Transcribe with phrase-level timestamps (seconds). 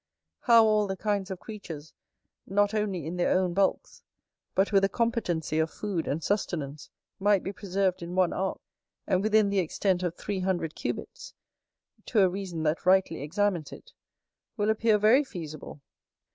[0.39, 1.93] How all the kinds of creatures,
[2.47, 4.01] not only in their own bulks,
[4.55, 6.89] but with a competency of food and sustenance,
[7.19, 8.59] might be preserved in one ark,
[9.05, 11.35] and within the extent of three hundred cubits,
[12.07, 13.93] to a reason that rightly examines it,
[14.57, 15.81] will appear very feasible.